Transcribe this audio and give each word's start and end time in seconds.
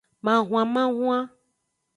Mahwanmahwan. 0.25 1.23